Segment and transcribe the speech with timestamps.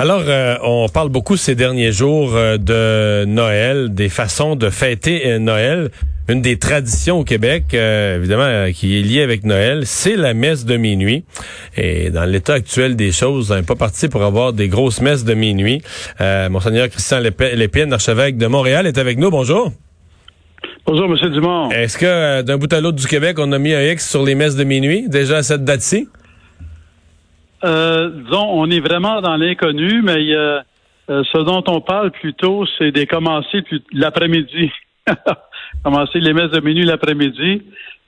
[0.00, 5.26] Alors, euh, on parle beaucoup ces derniers jours euh, de Noël, des façons de fêter
[5.26, 5.90] euh, Noël.
[6.28, 10.76] Une des traditions au Québec, évidemment, qui est liée avec Noël, c'est la messe de
[10.76, 11.24] minuit.
[11.74, 15.24] Et dans l'état actuel des choses, on n'est pas parti pour avoir des grosses messes
[15.24, 15.80] de minuit.
[16.20, 19.30] Monseigneur Christian Lépine, archevêque de Montréal, est avec nous.
[19.30, 19.72] Bonjour.
[20.84, 21.32] Bonjour, M.
[21.32, 21.70] Dumont.
[21.70, 24.34] Est-ce que d'un bout à l'autre du Québec, on a mis un X sur les
[24.34, 26.08] messes de minuit, déjà à cette date-ci?
[27.64, 30.34] Euh, disons, on est vraiment dans l'inconnu, mais
[31.10, 33.62] euh, ce dont on parle plutôt, c'est de commencer
[33.92, 34.70] l'après-midi.
[35.84, 37.62] commencer les messes de minuit l'après-midi,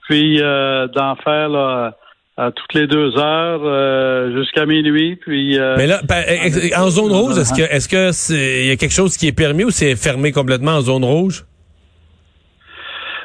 [0.07, 1.97] puis euh, d'en faire là,
[2.37, 5.15] à toutes les deux heures euh, jusqu'à minuit.
[5.15, 6.23] Puis, mais là, ben,
[6.77, 9.63] en zone rouge, est-ce que est-ce que il y a quelque chose qui est permis
[9.63, 11.45] ou c'est fermé complètement en zone rouge?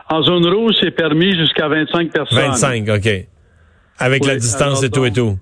[0.08, 2.38] En zone rouge, c'est permis jusqu'à 25 personnes.
[2.38, 3.08] 25, OK.
[3.98, 5.36] Avec la distance et tout et tout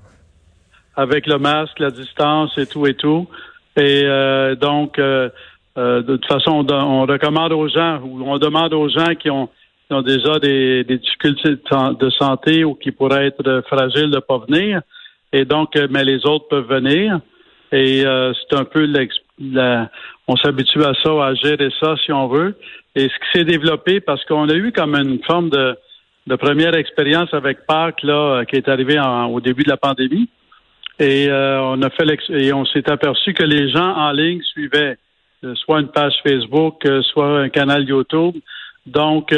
[0.97, 3.29] avec le masque, la distance et tout et tout.
[3.77, 5.29] Et euh, donc, euh,
[5.77, 9.49] euh, de toute façon, on, recommande aux gens ou on demande aux gens qui ont,
[9.91, 14.83] ont déjà des, difficultés de santé ou qui pourraient être fragiles de pas venir.
[15.33, 17.21] Et donc, mais les autres peuvent venir.
[17.73, 18.87] Et c'est un peu
[19.41, 19.91] la,
[20.29, 22.57] on s'habitue à ça, à gérer ça si on veut.
[22.95, 25.77] Et ce qui s'est développé, parce qu'on a eu comme une forme de,
[26.29, 30.29] de première expérience avec Pâques là, qui est arrivé au début de la pandémie.
[30.99, 34.97] Et euh, on a fait et on s'est aperçu que les gens en ligne suivaient
[35.45, 38.37] euh, soit une page Facebook, euh, soit un canal YouTube.
[38.87, 39.35] Donc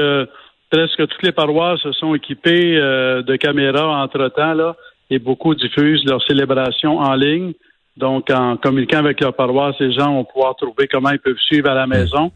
[0.71, 4.75] presque toutes les paroisses se sont équipées de caméras entre-temps là
[5.09, 7.53] et beaucoup diffusent leurs célébrations en ligne.
[7.97, 11.71] Donc en communiquant avec leur paroisse, les gens vont pouvoir trouver comment ils peuvent suivre
[11.71, 12.33] à la maison.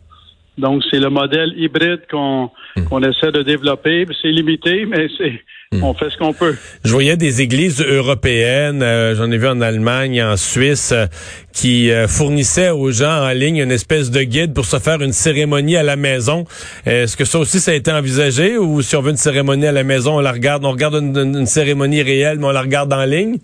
[0.60, 3.04] Donc, c'est le modèle hybride qu'on hmm.
[3.04, 4.06] essaie de développer.
[4.20, 5.42] C'est limité, mais c'est
[5.78, 5.84] hmm.
[5.84, 6.56] on fait ce qu'on peut.
[6.84, 11.06] Je voyais des églises européennes, euh, j'en ai vu en Allemagne, en Suisse, euh,
[11.52, 15.12] qui euh, fournissaient aux gens en ligne une espèce de guide pour se faire une
[15.12, 16.44] cérémonie à la maison.
[16.86, 19.72] Est-ce que ça aussi, ça a été envisagé ou si on veut une cérémonie à
[19.72, 23.04] la maison, on la regarde, on regarde une, cérémonie réelle, mais on la regarde en
[23.04, 23.38] ligne?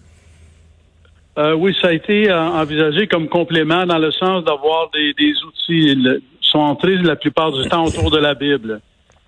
[1.59, 5.95] oui, ça a été envisagé comme complément dans le sens d'avoir des, des outils
[6.41, 8.81] sont entrés la plupart du temps autour de la Bible.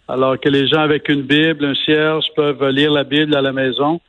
[0.09, 3.53] Alors que les gens avec une Bible, un cierge, peuvent lire la Bible à la
[3.53, 4.01] maison.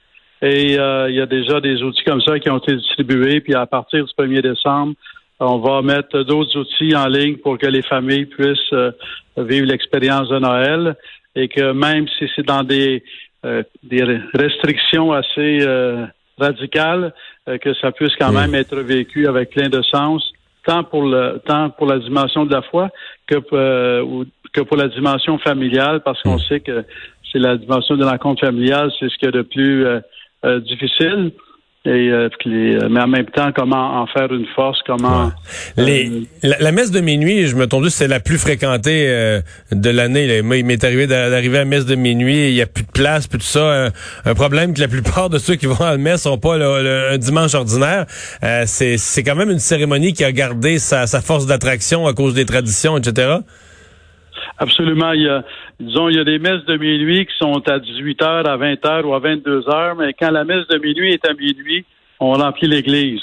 [0.41, 3.41] Et euh, il y a déjà des outils comme ça qui ont été distribués.
[3.41, 4.93] Puis à partir du 1er décembre,
[5.41, 8.91] on va mettre d'autres outils en ligne pour que les familles puissent euh,
[9.35, 10.95] vivre l'expérience de Noël.
[11.35, 13.03] Et que même si c'est dans des,
[13.45, 15.65] euh, des restrictions assez
[16.37, 17.13] radicales,
[17.45, 20.23] que ça puisse quand même être vécu avec plein de sens
[20.65, 22.89] tant pour le tant pour la dimension de la foi
[23.27, 24.23] que euh,
[24.53, 26.47] que pour la dimension familiale, parce qu'on hmm.
[26.47, 26.85] sait que
[27.31, 29.99] c'est la dimension de la rencontre familiale, c'est ce qui est le plus euh,
[30.45, 31.31] euh, difficile.
[31.85, 35.31] Et, euh, mais en même temps, comment en faire une force, comment...
[35.77, 39.07] Les, la, messe de minuit, je me trompe c'est la plus fréquentée
[39.71, 40.41] de l'année.
[40.41, 42.91] Moi, il m'est arrivé d'arriver à la messe de minuit, il n'y a plus de
[42.91, 43.91] place, plus tout ça.
[44.25, 47.13] Un, problème que la plupart de ceux qui vont à la messe sont pas le,
[47.13, 48.05] un dimanche ordinaire.
[48.65, 52.45] c'est quand même une cérémonie qui a gardé sa, sa force d'attraction à cause des
[52.45, 53.37] traditions, etc.
[54.59, 55.13] Absolument.
[55.13, 55.43] Il y a,
[55.79, 58.73] disons, il y a des messes de minuit qui sont à 18 h, à 20
[58.73, 61.85] h ou à 22 h, mais quand la messe de minuit est à minuit,
[62.19, 63.21] on remplit l'église.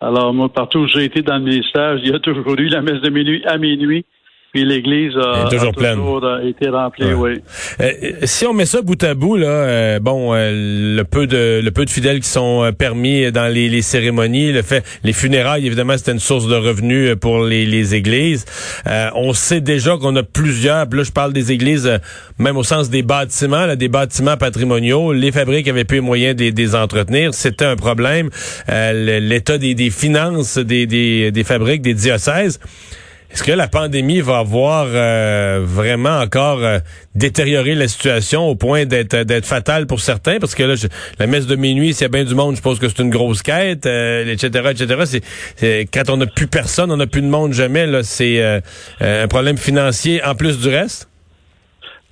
[0.00, 2.80] Alors, moi, partout où j'ai été dans le ministère, il y a toujours eu la
[2.80, 4.04] messe de minuit à minuit.
[4.52, 7.40] Puis l'église a, toujours, euh, été remplie, oui.
[7.80, 7.92] Euh,
[8.24, 11.84] si on met ça bout à bout, là, euh, bon, le peu de le peu
[11.84, 16.10] de fidèles qui sont permis dans les, les, cérémonies, le fait, les funérailles, évidemment, c'était
[16.10, 18.44] une source de revenus pour les, les églises.
[19.14, 20.86] on sait déjà qu'on a plusieurs.
[20.90, 21.88] Là, je parle des églises,
[22.38, 25.12] même au sens des bâtiments, là, des bâtiments patrimoniaux.
[25.12, 27.34] Les fabriques avaient plus les moyens de, les entretenir.
[27.34, 28.30] C'était un problème.
[28.68, 32.58] L'état des, des finances des, des, des fabriques, des diocèses.
[33.32, 36.78] Est-ce que la pandémie va avoir euh, vraiment encore euh,
[37.14, 40.38] détérioré la situation au point d'être d'être fatale pour certains?
[40.40, 40.74] Parce que là,
[41.20, 43.10] la messe de minuit, s'il y a bien du monde, je pense que c'est une
[43.10, 45.22] grosse quête, etc., euh, etc.
[45.56, 47.86] C'est, quand on n'a plus personne, on n'a plus de monde jamais.
[47.86, 48.42] Là, c'est
[49.00, 51.08] un problème financier en plus du reste?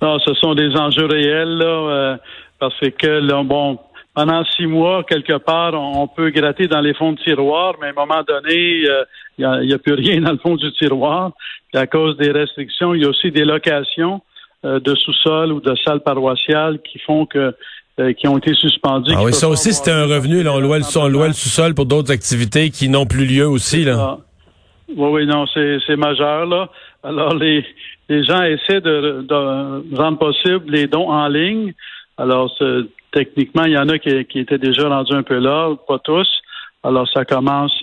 [0.01, 2.17] Non, ce sont des enjeux réels là,
[2.59, 3.77] parce que là, bon,
[4.19, 7.89] pendant six mois, quelque part, on, peut gratter dans les fonds de tiroir, mais à
[7.91, 9.05] un moment donné, euh,
[9.37, 11.31] il n'y a, plus rien dans le fond du tiroir.
[11.73, 14.21] à cause des restrictions, il y a aussi des locations
[14.65, 17.55] euh, de sous-sol ou de salles paroissiales qui font que
[18.01, 19.13] euh, qui ont été suspendues.
[19.15, 20.43] Ah oui, ça aussi, c'était un revenu.
[20.43, 23.85] Là, on louait le, le sous-sol pour d'autres activités qui n'ont plus lieu aussi.
[23.85, 24.17] Là.
[24.89, 26.45] Oui, oui, non, c'est majeur.
[26.45, 26.69] là.
[27.03, 27.65] Alors, les,
[28.09, 31.73] les gens essaient de, de rendre possible les dons en ligne.
[32.19, 32.53] Alors,
[33.13, 36.27] techniquement, il y en a qui, étaient déjà rendus un peu là, pas tous.
[36.83, 37.73] Alors, ça commence,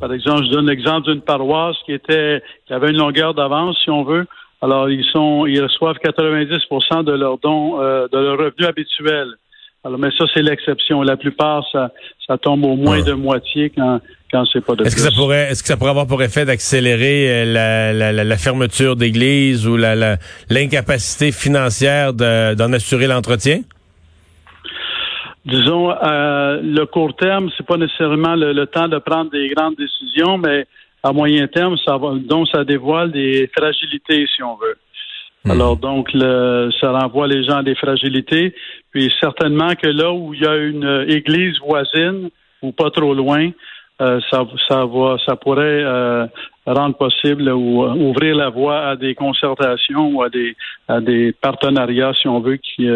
[0.00, 3.90] par exemple, je donne l'exemple d'une paroisse qui était, qui avait une longueur d'avance, si
[3.90, 4.26] on veut.
[4.60, 9.34] Alors, ils sont, ils reçoivent 90% de leurs dons, euh, de leurs revenus habituels.
[9.84, 11.02] Alors, mais ça, c'est l'exception.
[11.02, 11.92] La plupart, ça,
[12.26, 15.48] ça tombe au moins de moitié quand, quand c'est pas de est-ce que ça pourrait
[15.50, 19.76] est-ce que ça pourrait avoir pour effet d'accélérer euh, la, la, la, fermeture d'églises ou
[19.76, 20.16] la,
[20.50, 23.60] l'incapacité financière d'en assurer l'entretien?
[25.46, 30.36] Disons, euh, le court terme, c'est pas nécessairement le, temps de prendre des grandes décisions,
[30.36, 30.66] mais
[31.02, 34.76] à moyen terme, ça va, donc ça dévoile des fragilités, si on veut.
[35.44, 35.50] Hmm.
[35.52, 38.54] Alors donc, le, ça renvoie les gens à des fragilités.
[38.90, 42.30] Puis certainement que là où il y a une église voisine
[42.62, 43.50] ou pas trop loin,
[44.00, 46.26] euh, ça, ça, va, ça pourrait euh,
[46.66, 50.54] rendre possible ou euh, ouvrir la voie à des concertations ou à des,
[50.86, 52.88] à des partenariats, si on veut, qui,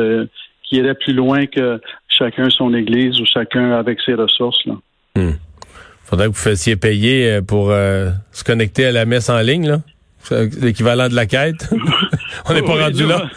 [0.62, 4.64] qui iraient plus loin que chacun son église ou chacun avec ses ressources.
[4.64, 4.74] Là.
[5.16, 5.32] Hmm.
[6.04, 9.78] Faudrait que vous fassiez payer pour se connecter à la messe en ligne, là.
[10.30, 11.68] L'équivalent de la quête.
[12.48, 13.28] On n'est pas rendu là.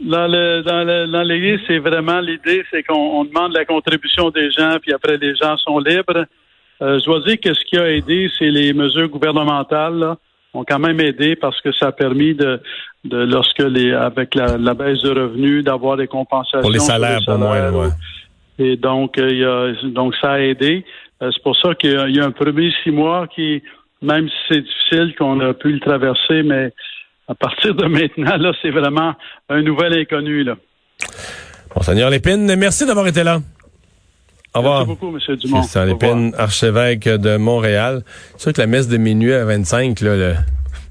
[0.00, 0.62] Dans, le,
[1.06, 5.34] dans, l'Église, c'est vraiment l'idée, c'est qu'on demande la contribution des gens, puis après les
[5.34, 6.26] gens sont libres.
[6.82, 10.16] Euh, je dois dire que ce qui a aidé, c'est les mesures gouvernementales là,
[10.52, 12.60] ont quand même aidé parce que ça a permis de,
[13.04, 16.60] de lorsque les avec la, baisse de revenus, d'avoir des compensations.
[16.60, 17.88] Pour les salaires, pour, moins, ouais.
[18.58, 20.84] Et donc, euh, il y a, donc ça a aidé.
[21.22, 23.62] Euh, c'est pour ça qu'il y a un premier six mois qui,
[24.04, 26.72] même si c'est difficile, qu'on a pu le traverser, mais
[27.28, 29.14] à partir de maintenant, là, c'est vraiment
[29.48, 30.56] un nouvel inconnu, là.
[31.74, 33.40] Monseigneur Lépine, merci d'avoir été là.
[34.54, 34.86] Au revoir.
[34.86, 35.36] Merci beaucoup, M.
[35.36, 35.60] Dumont.
[35.60, 38.02] Christian Lépine, archevêque de Montréal.
[38.36, 40.34] C'est sûr que la messe de minuit à 25, là, il me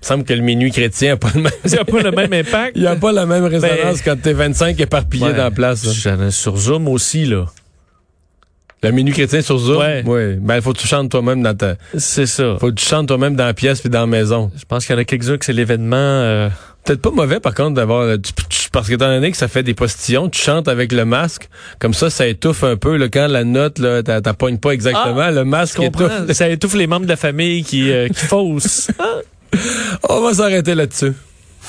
[0.01, 1.51] semble que le minuit chrétien n'a pas le même,
[1.85, 2.73] pas le même impact.
[2.75, 5.89] Il n'y a pas la même résonance ben, quand t'es 25 éparpillé dans la place.
[6.31, 7.45] Sur Zoom aussi, là.
[8.83, 9.77] Le minuit chrétien sur Zoom?
[9.77, 10.03] Ouais.
[10.05, 10.35] Oui.
[10.41, 11.75] Ben, il faut que tu chantes toi-même dans ta...
[11.97, 12.57] C'est ça.
[12.59, 14.51] Faut que tu chantes toi-même dans la pièce puis dans la maison.
[14.57, 15.95] Je pense qu'il y en a quelques-uns que c'est l'événement...
[15.95, 16.49] Euh,
[16.83, 18.17] Peut-être pas mauvais, par contre, d'avoir...
[18.73, 21.47] Parce que étant donné que ça fait des postillons, tu chantes avec le masque.
[21.79, 22.97] Comme ça, ça étouffe un peu.
[22.97, 26.31] Là, quand la note, là, t'appoignes pas exactement, ah, le masque étouffe.
[26.33, 28.89] Ça étouffe les membres de la famille qui, euh, qui faussent.
[30.09, 31.13] On va s'arrêter là-dessus.